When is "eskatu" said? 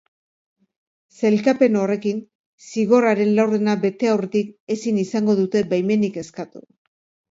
6.29-6.69